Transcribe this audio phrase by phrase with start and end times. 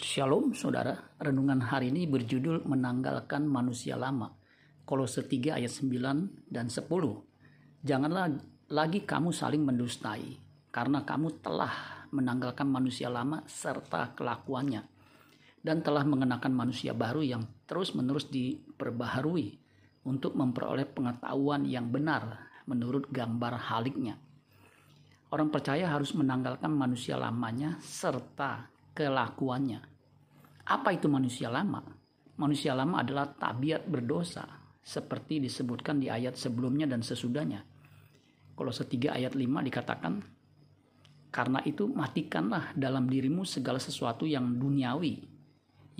[0.00, 4.32] Shalom saudara, renungan hari ini berjudul menanggalkan manusia lama.
[4.88, 6.88] Kolose 3 ayat 9 dan 10.
[7.84, 8.32] Janganlah
[8.72, 10.40] lagi kamu saling mendustai,
[10.72, 14.88] karena kamu telah menanggalkan manusia lama serta kelakuannya,
[15.60, 19.60] dan telah mengenakan manusia baru yang terus-menerus diperbaharui
[20.08, 24.16] untuk memperoleh pengetahuan yang benar menurut gambar haliknya.
[25.28, 29.80] Orang percaya harus menanggalkan manusia lamanya serta kelakuannya.
[30.70, 31.82] Apa itu manusia lama?
[32.40, 34.46] Manusia lama adalah tabiat berdosa,
[34.80, 37.60] seperti disebutkan di ayat sebelumnya dan sesudahnya.
[38.56, 40.14] Kalau 3 ayat 5 dikatakan,
[41.30, 45.22] Karena itu matikanlah dalam dirimu segala sesuatu yang duniawi,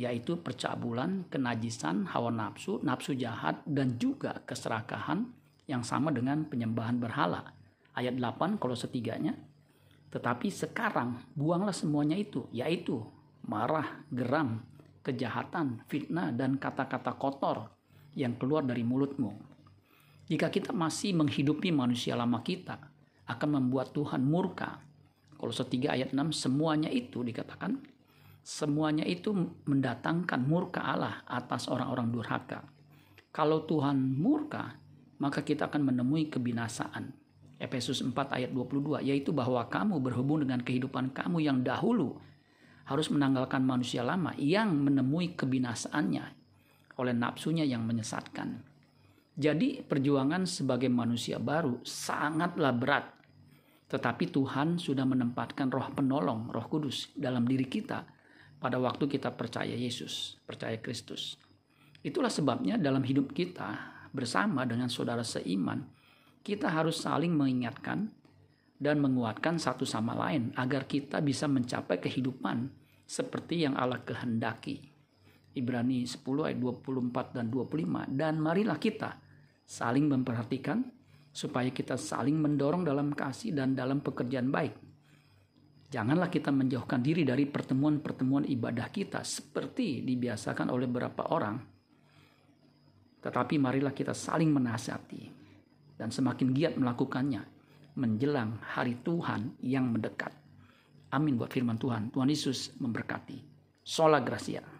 [0.00, 5.28] yaitu percabulan, kenajisan, hawa nafsu, nafsu jahat, dan juga keserakahan
[5.68, 7.52] yang sama dengan penyembahan berhala.
[7.94, 9.36] Ayat 8 kalau setiganya.
[10.10, 12.98] Tetapi sekarang buanglah semuanya itu, yaitu
[13.46, 14.62] marah, geram,
[15.06, 17.70] kejahatan, fitnah, dan kata-kata kotor
[18.18, 19.30] yang keluar dari mulutmu.
[20.30, 22.78] Jika kita masih menghidupi manusia lama kita,
[23.26, 24.82] akan membuat Tuhan murka.
[25.38, 27.80] Kalau 3 ayat 6 semuanya itu dikatakan
[28.42, 29.32] semuanya itu
[29.64, 32.66] mendatangkan murka Allah atas orang-orang durhaka.
[33.30, 34.74] Kalau Tuhan murka,
[35.22, 37.14] maka kita akan menemui kebinasaan.
[37.60, 42.16] Efesus 4 ayat 22 yaitu bahwa kamu berhubung dengan kehidupan kamu yang dahulu
[42.88, 46.24] harus menanggalkan manusia lama yang menemui kebinasaannya
[46.96, 48.64] oleh nafsunya yang menyesatkan.
[49.36, 53.06] Jadi perjuangan sebagai manusia baru sangatlah berat.
[53.90, 58.06] Tetapi Tuhan sudah menempatkan roh penolong, roh kudus dalam diri kita
[58.60, 61.40] pada waktu kita percaya Yesus, percaya Kristus.
[62.00, 63.76] Itulah sebabnya dalam hidup kita
[64.12, 65.99] bersama dengan saudara seiman,
[66.40, 68.08] kita harus saling mengingatkan
[68.80, 72.72] dan menguatkan satu sama lain agar kita bisa mencapai kehidupan
[73.04, 74.80] seperti yang Allah kehendaki.
[75.50, 78.08] Ibrani 10 ayat 24 dan 25.
[78.14, 79.20] Dan marilah kita
[79.66, 80.80] saling memperhatikan
[81.30, 84.74] supaya kita saling mendorong dalam kasih dan dalam pekerjaan baik.
[85.90, 91.80] Janganlah kita menjauhkan diri dari pertemuan-pertemuan ibadah kita seperti dibiasakan oleh beberapa orang
[93.20, 95.39] tetapi marilah kita saling menasihati
[96.00, 97.44] dan semakin giat melakukannya
[98.00, 100.32] menjelang hari Tuhan yang mendekat.
[101.12, 102.08] Amin buat firman Tuhan.
[102.08, 103.44] Tuhan Yesus memberkati.
[103.84, 104.79] Sola Gracia.